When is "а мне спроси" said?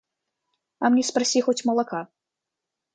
0.79-1.41